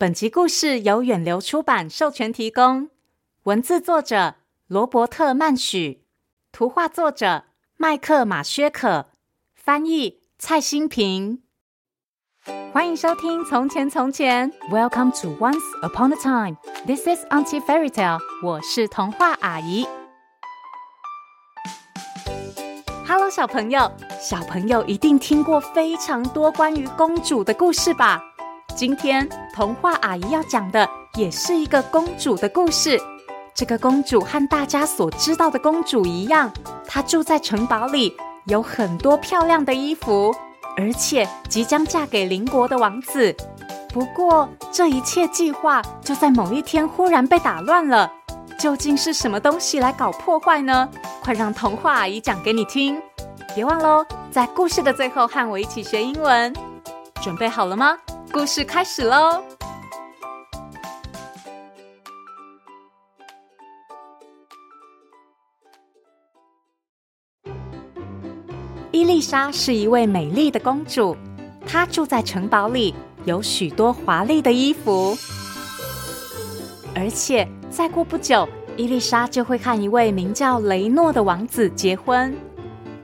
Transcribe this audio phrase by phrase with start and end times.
[0.00, 2.88] 本集故事由远流出版授权提供，
[3.42, 4.36] 文字作者
[4.68, 6.04] 罗伯特·曼许，
[6.52, 9.06] 图画作者麦克·马薛可，
[9.56, 11.42] 翻译蔡新平。
[12.72, 16.56] 欢迎收听《从前从前》，Welcome to Once Upon a Time。
[16.86, 18.20] This is Auntie Fairy Tale。
[18.44, 19.84] 我是童话阿姨。
[23.04, 23.90] Hello，小朋友，
[24.20, 28.27] 小朋友一定听过非常多关于公主的故事吧？
[28.78, 32.96] 今天童话阿姨要讲的也是一个公主的故事。
[33.52, 36.48] 这个公主和大家所知道的公主一样，
[36.86, 40.32] 她住在城堡里，有很多漂亮的衣服，
[40.76, 43.34] 而且即将嫁给邻国的王子。
[43.88, 48.08] 不过，这一切计划就在某一天忽然被打乱了。
[48.60, 50.88] 究竟是什么东西来搞破坏呢？
[51.20, 52.96] 快让童话阿姨讲给你听。
[53.56, 56.54] 别忘喽，在故事的最后和我一起学英文。
[57.20, 57.98] 准备好了吗？
[58.30, 59.42] 故事开始喽！
[68.92, 71.16] 伊丽莎是一位美丽的公主，
[71.66, 75.16] 她住在城堡里，有许多华丽的衣服。
[76.94, 82.36] 而且再过不久，伊丽莎就会和一位名叫雷诺的王子结婚，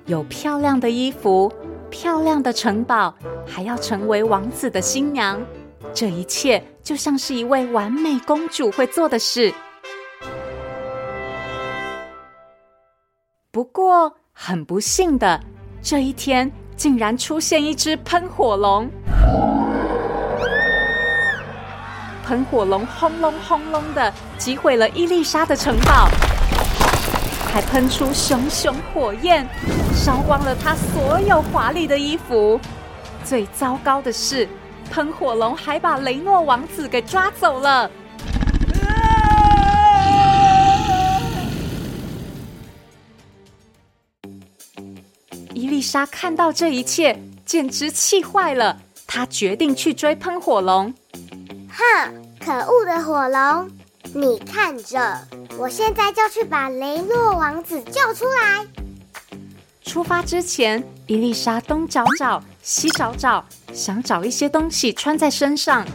[0.06, 1.50] 有漂亮的衣服。
[1.94, 3.14] 漂亮的城堡，
[3.46, 5.40] 还要成为王子的新娘，
[5.94, 9.54] 这一切就像是一位完美公主会做的事。
[13.52, 15.40] 不过，很不幸的，
[15.80, 18.90] 这一天竟然出现一只喷火龙。
[22.26, 26.08] 喷火龙轰隆轰隆的击毁了伊丽莎的城堡。
[27.52, 29.46] 还喷出熊熊火焰，
[29.94, 32.60] 烧光了他所有华丽的衣服。
[33.24, 34.46] 最糟糕的是，
[34.90, 37.90] 喷火龙还把雷诺王子给抓走了。
[45.54, 48.76] 伊丽莎看到这一切，简直气坏了。
[49.06, 50.92] 她决定去追喷火龙。
[51.70, 53.70] 哼，可恶的火龙！
[54.12, 55.18] 你看着，
[55.56, 58.66] 我现在就去把雷诺王子救出来。
[59.94, 65.86] 出发之前，伊丽莎东找找，西找找，想找一些东西穿在身上。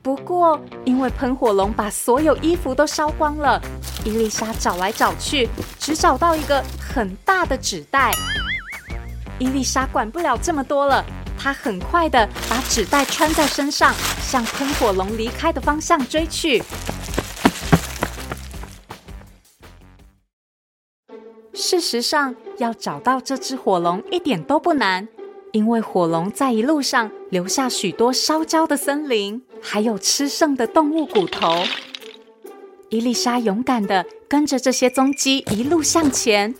[0.00, 3.60] 不过，因为喷火龙把所有衣服都烧光了，
[4.06, 8.10] 伊丽莎找来找去，只找到一个很大的纸袋。
[9.38, 11.04] 伊丽莎管不了这么多了，
[11.38, 16.64] 她很快的把纸袋穿在身上，向喷火龙离开的方向追去。
[21.72, 25.08] 事实上，要找到这只火龙一点都不难，
[25.52, 31.62] 因为火龙在一路上留下许多烧焦的森林，还有吃剩的动物骨头。
[32.90, 36.54] 伊丽莎勇敢地跟着这些踪迹一路向前，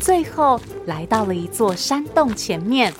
[0.00, 2.92] 最后来到了一座山洞前面。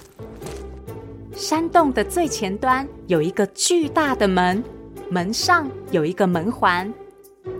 [1.34, 4.62] 山洞的最前端有一个巨大的门，
[5.10, 6.94] 门上有一个门环。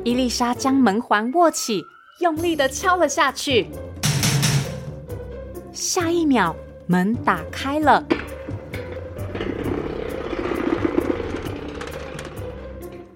[0.04, 1.82] 伊丽莎将门环握起。
[2.20, 3.66] 用力的敲了下去，
[5.72, 6.54] 下一秒
[6.86, 8.04] 门打开了，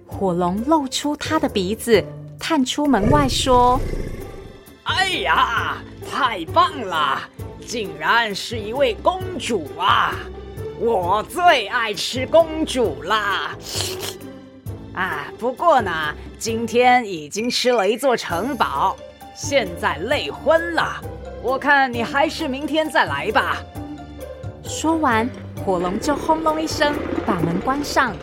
[0.07, 2.03] 火龙露出他的鼻子，
[2.41, 3.79] 探出门外说
[4.85, 7.21] ：“哎呀，太棒了！
[7.67, 10.15] 竟然是一位公主啊！
[10.81, 13.55] 我最爱吃公主啦！”
[14.95, 18.97] 啊，不过呢，今天已经吃了一座城堡，
[19.35, 21.01] 现在累昏了。
[21.43, 23.61] 我看你还是明天再来吧。
[24.63, 25.29] 说完，
[25.65, 26.95] 火龙就轰隆一声
[27.27, 28.15] 把门关上。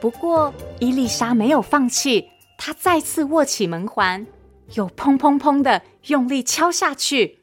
[0.00, 4.26] 不过，伊丽莎没有放弃，她再次握起门环，
[4.72, 7.40] 又砰砰砰的用力敲下去，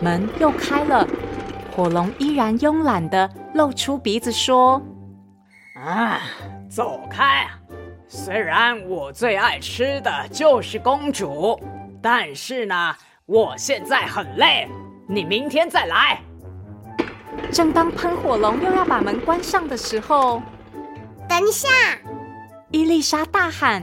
[0.00, 1.06] 门又开了。
[1.80, 4.82] 火龙依然慵懒的露出鼻子说
[5.82, 6.20] ：“啊，
[6.68, 7.48] 走开！
[8.06, 11.58] 虽然我最爱吃的就是公主，
[12.02, 12.94] 但是呢，
[13.24, 14.68] 我现在很累，
[15.08, 16.20] 你明天再来。”
[17.50, 20.42] 正当喷火龙又要把门关上的时候，
[21.26, 21.66] 等一下！
[22.72, 23.82] 伊丽莎大喊。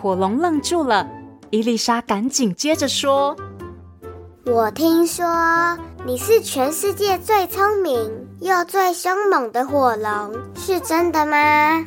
[0.00, 1.10] 火龙愣住了，
[1.50, 3.36] 伊丽莎赶紧接着说
[4.46, 5.26] ：“我听说。”
[6.06, 11.84] 你是全世界最聪明又最凶猛的火龙，是真的吗？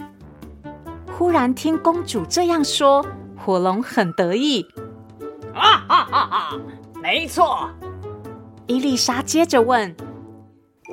[1.17, 3.05] 忽然听公主这样说，
[3.37, 4.67] 火龙很得意。
[5.53, 6.59] 啊哈哈哈！
[7.01, 7.69] 没错。
[8.67, 9.95] 伊丽莎接着问：“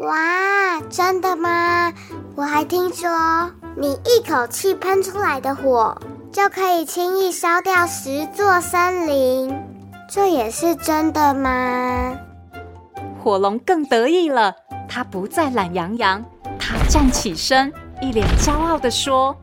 [0.06, 1.92] 哇，真的吗？
[2.36, 6.00] 我还听说，你一口气喷出来的火，
[6.30, 9.52] 就可以轻易烧掉十座森林，
[10.08, 12.16] 这也是真的吗？
[13.26, 14.54] 火龙更得意了，
[14.88, 16.24] 他不再懒洋洋，
[16.60, 19.36] 他站起身，一脸骄傲地说：“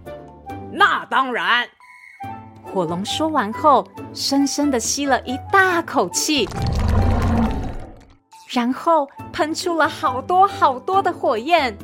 [0.72, 1.68] 那当然。”
[2.64, 6.48] 火龙说完后，深深的吸了一大口气。
[8.48, 11.78] 然后喷出了好多好多的火焰，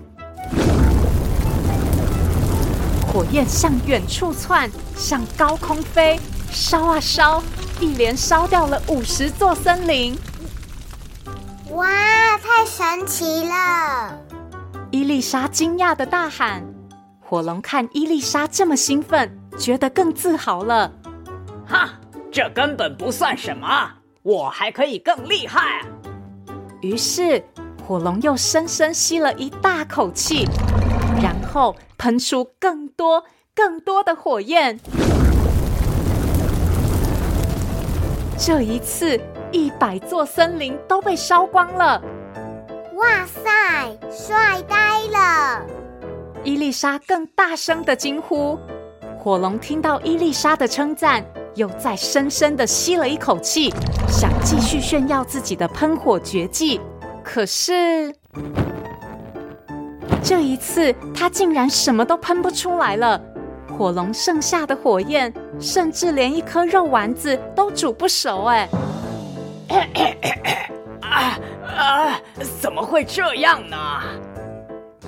[3.11, 6.17] 火焰向远处窜，向高空飞，
[6.49, 7.43] 烧啊烧，
[7.81, 10.17] 一连烧掉了五十座森林。
[11.71, 11.87] 哇，
[12.37, 14.19] 太神奇了！
[14.91, 16.63] 伊丽莎惊讶的大喊。
[17.19, 20.91] 火龙看伊丽莎这么兴奋，觉得更自豪了。
[21.67, 21.91] 哈，
[22.31, 23.91] 这根本不算什么，
[24.23, 25.85] 我还可以更厉害。
[26.81, 27.43] 于是，
[27.87, 30.47] 火龙又深深吸了一大口气，
[31.21, 33.23] 然后喷出更多、
[33.53, 34.79] 更多的火焰。
[38.39, 42.01] 这一次，一百座森林都被烧光了。
[42.95, 44.75] 哇塞，帅呆
[45.11, 45.65] 了！
[46.43, 48.57] 伊丽莎更大声的惊呼。
[49.17, 51.25] 火龙听到伊丽莎的称赞。
[51.55, 53.73] 又再深深的吸了一口气，
[54.07, 56.79] 想继续炫耀自己的喷火绝技。
[57.21, 58.15] 可是
[60.23, 63.19] 这一次，他竟然什么都喷不出来了。
[63.77, 68.43] 火龙剩下的火焰，甚至连一颗肉丸子都煮不熟。
[68.45, 68.69] 哎，
[71.01, 72.21] 啊啊！
[72.59, 73.77] 怎么会这样呢？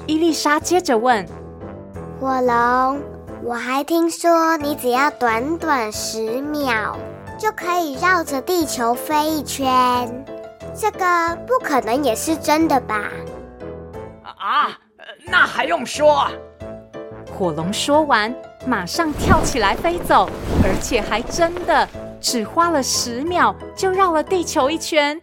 [0.07, 1.25] 伊丽莎接着问
[2.19, 3.01] ：“火龙。”
[3.43, 6.95] 我还听说，你只要短短十秒
[7.39, 9.67] 就可以绕着地球飞一圈，
[10.75, 13.09] 这个不可能也是真的吧？
[14.23, 14.69] 啊，
[15.25, 16.27] 那还用说？
[17.35, 18.31] 火龙说完，
[18.67, 20.29] 马上跳起来飞走，
[20.63, 21.89] 而且还真的
[22.21, 25.19] 只花了十秒就绕了地球一圈。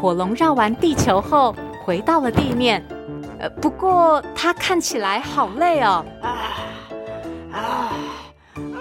[0.00, 2.86] 火龙绕完地球后，回到了地面。
[3.60, 6.04] 不过他看起来好累哦。
[7.52, 7.92] 啊，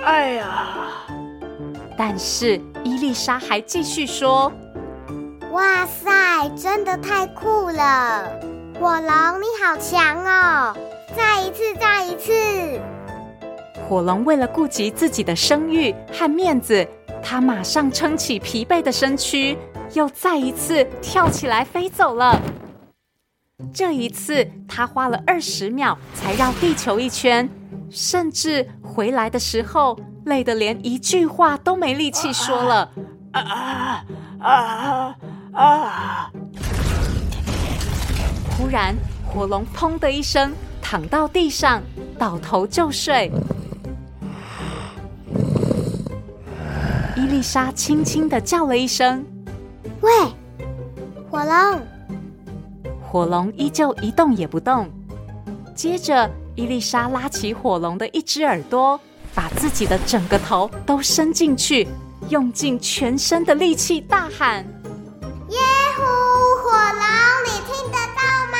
[0.04, 0.46] 哎呀！
[1.98, 4.52] 但是伊丽莎还继续说
[5.54, 8.28] ：“哇塞，真的太酷了！
[8.80, 10.76] 火龙你好强哦！
[11.16, 11.93] 再一次，再一次！”
[13.88, 16.88] 火龙为了顾及自己的声誉和面子，
[17.22, 19.58] 他马上撑起疲惫的身躯，
[19.94, 22.40] 又再一次跳起来飞走了。
[23.74, 27.48] 这一次，他花了二十秒才绕地球一圈，
[27.90, 32.90] 甚至回来的时候累得连一句话都没力气说了。
[33.32, 34.06] 啊啊
[34.42, 35.16] 啊
[35.54, 36.32] 啊！
[38.58, 38.96] 忽然，
[39.28, 41.82] 火龙砰的一声躺到地上，
[42.18, 43.32] 倒头就睡。
[47.44, 49.24] 莎轻轻的叫了一声
[50.02, 50.12] ：“喂，
[51.30, 51.82] 火龙！”
[53.06, 54.90] 火龙依旧一动也不动。
[55.76, 59.00] 接着，伊丽莎拉起火龙的一只耳朵，
[59.36, 61.88] 把自己的整个头都伸进去，
[62.30, 64.66] 用尽全身的力气大喊
[65.50, 65.60] ：“耶
[65.96, 66.04] 呼！
[66.64, 67.04] 火龙，
[67.46, 68.58] 你听得到吗？”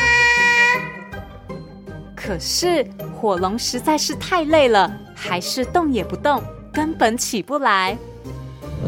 [2.16, 2.86] 可是
[3.20, 7.98] 火龙实在是太累了，还是动也不动，根本起不来。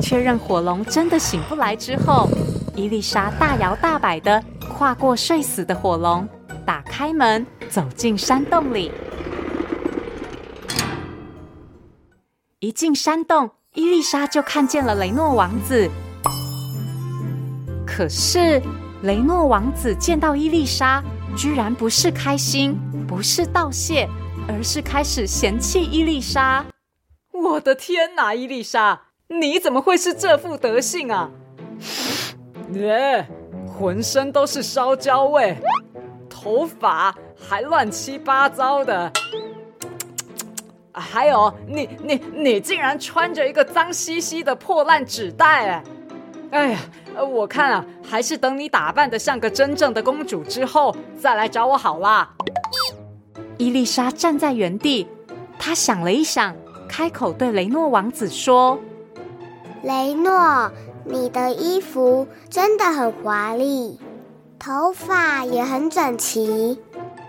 [0.02, 2.30] 确认火龙真的醒不来之后，
[2.75, 4.44] 伊丽莎大摇大摆的。
[4.78, 6.28] 跨过睡死的火龙，
[6.66, 8.92] 打开门，走进山洞里。
[12.60, 15.90] 一进山洞，伊丽莎就看见了雷诺王子。
[17.88, 18.62] 可是，
[19.04, 21.02] 雷诺王子见到伊丽莎，
[21.38, 24.10] 居然不是开心，不是道谢，
[24.46, 26.66] 而是开始嫌弃伊丽莎。
[27.32, 31.29] 我的天哪，伊丽莎，你怎么会是这副德行啊？
[32.74, 33.25] 耶！
[33.67, 35.58] 浑身都是烧焦味，
[36.29, 39.12] 头发还乱七八糟的，
[40.94, 45.84] 还有你你你竟然穿着一个脏兮兮的破烂纸袋！
[46.51, 46.79] 哎呀，
[47.27, 52.32] 我看啊，还是等你打扮的像个真正的公主之后再来找我好啦。
[53.58, 55.08] 伊丽莎站在原地，
[55.58, 56.55] 她想了一想，
[56.88, 58.79] 开口对雷诺王子说
[59.86, 60.72] ：“雷诺。”
[61.08, 64.00] 你的衣服真的很华丽，
[64.58, 66.80] 头发也很整齐，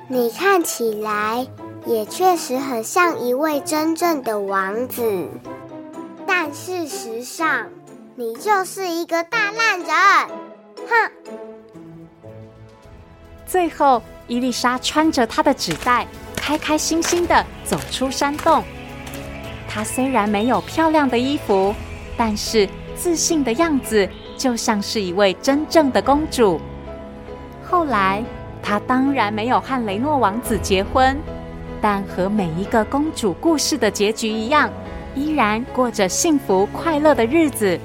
[0.09, 1.47] 你看起来
[1.85, 5.29] 也确实很像一位真正的王子。
[6.27, 7.67] 但事实上，
[8.15, 9.89] 你就是一个大烂人！
[10.89, 11.13] 哼！
[13.47, 18.65] 最后，伊丽莎穿着她的纸袋，开开心心的走出山洞。
[19.69, 21.75] 她虽然没有漂亮的衣服，
[22.17, 26.61] 但是自信的样子就像是一位真正的公主。
[27.63, 28.25] 后来，
[28.63, 31.17] 她当然没有和雷诺王子结婚，
[31.81, 34.71] 但和每一个公主故事的结局一样，
[35.15, 37.79] 依然过着幸福快乐的日子。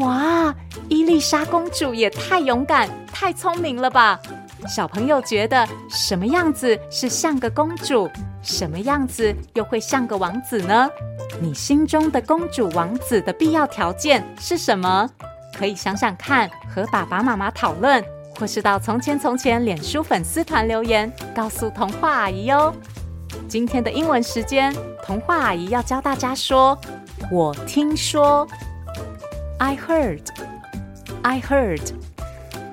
[0.00, 0.54] 哇，
[0.88, 4.18] 伊丽莎公主也太勇敢、太聪明了吧！
[4.66, 8.08] 小朋友觉得什么样子是像个公主，
[8.42, 10.88] 什么样子又会像个王子呢？
[11.40, 15.08] 你心中的公主、王子的必要条件是什么？
[15.58, 18.02] 可以想想看，和爸爸妈妈讨论，
[18.38, 22.74] 或是到“从前从前”脸书粉丝团留言，告诉童话阿姨哟。
[23.48, 26.78] 今天的英文时间，童话阿姨要教大家说
[27.30, 28.46] ：“我听说。”
[29.58, 30.22] I heard,
[31.22, 31.92] I heard,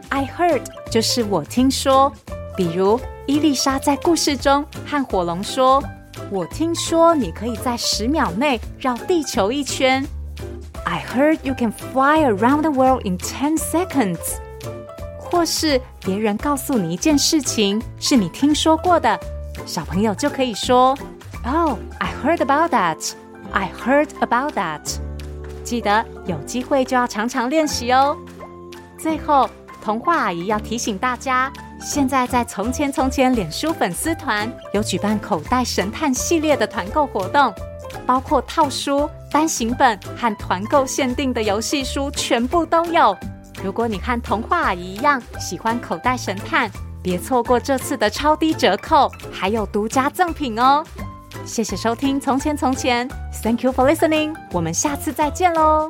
[0.10, 2.12] I heard，就是我听说。
[2.58, 5.81] 比如伊丽莎在故事中和火龙说
[6.29, 10.05] ：“我听说你可以在十秒内绕地球一圈。”
[10.84, 14.17] I heard you can fly around the world in ten seconds。
[15.17, 19.17] 或是别人告诉你一件事情是你听说过的，
[19.65, 20.98] 小朋友就可以说
[21.46, 23.13] ：“Oh, I heard about that.
[23.53, 24.81] I heard about that.”
[25.63, 28.17] 记得有机会就要常常练习哦。
[28.98, 29.50] 最后，
[29.81, 37.53] 童话阿姨要提醒大家，现在在“从前从前”脸书粉丝团有举办口袋神探系列的团购活动，
[38.05, 43.17] 包括套书、单行本和团购限定的游戏书，全部都有。
[43.63, 46.69] 如果你和童话阿姨一样喜欢口袋神探，
[47.01, 50.83] 别错过这次的超低折扣，还有独家赠品哦。
[51.45, 53.09] 谢谢收听《从前从前》
[53.41, 54.36] ，Thank you for listening。
[54.51, 55.89] 我们下次再见喽。